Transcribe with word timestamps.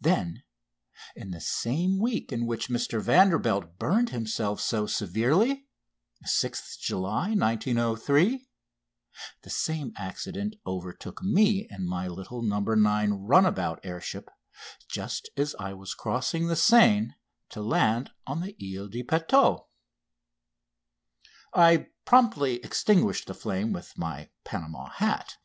Then, 0.00 0.42
in 1.14 1.30
the 1.30 1.40
same 1.40 2.00
week 2.00 2.32
in 2.32 2.46
which 2.46 2.66
Mr 2.68 3.00
Vanderbilt 3.00 3.78
burned 3.78 4.10
himself 4.10 4.60
so 4.60 4.86
severely, 4.88 5.68
6th 6.26 6.80
July 6.80 7.28
1903, 7.28 8.48
the 9.42 9.50
same 9.50 9.92
accident 9.96 10.56
overtook 10.66 11.22
me 11.22 11.68
in 11.70 11.86
my 11.86 12.08
little 12.08 12.42
"No. 12.42 12.58
9" 12.58 13.12
runabout 13.12 13.78
air 13.84 14.00
ship 14.00 14.28
just 14.88 15.30
as 15.36 15.54
I 15.60 15.74
was 15.74 15.94
crossing 15.94 16.48
the 16.48 16.56
Seine 16.56 17.14
to 17.50 17.62
land 17.62 18.10
on 18.26 18.40
the 18.40 18.56
Ile 18.60 18.88
de 18.88 19.04
Puteaux. 19.04 19.68
I 21.54 21.86
promptly 22.04 22.54
extinguished 22.64 23.28
the 23.28 23.32
flame 23.34 23.72
with 23.72 23.96
my 23.96 24.30
Panama 24.42 24.88
hat 24.90 25.36